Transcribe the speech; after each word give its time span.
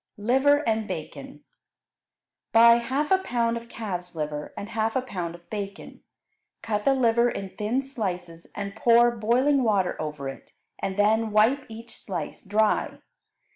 Liver 0.17 0.67
and 0.67 0.87
Bacon 0.87 1.43
Buy 2.51 2.77
half 2.79 3.11
a 3.11 3.19
pound 3.19 3.55
of 3.55 3.69
calf's 3.69 4.15
liver 4.15 4.51
and 4.57 4.69
half 4.69 4.95
a 4.95 5.03
pound 5.03 5.35
of 5.35 5.47
bacon. 5.51 6.01
Cut 6.63 6.85
the 6.85 6.95
liver 6.95 7.29
in 7.29 7.51
thin 7.51 7.83
slices 7.83 8.47
and 8.55 8.75
pour 8.75 9.11
boiling 9.15 9.61
water 9.61 9.95
over 10.01 10.27
it, 10.27 10.53
and 10.79 10.97
then 10.97 11.29
wipe 11.29 11.67
each 11.69 11.95
slice 11.95 12.41
dry. 12.43 12.97